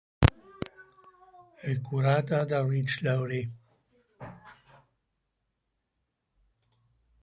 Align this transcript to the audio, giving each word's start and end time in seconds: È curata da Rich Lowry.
È 1.57 1.79
curata 1.81 2.43
da 2.43 2.65
Rich 2.65 3.01
Lowry. 3.03 3.47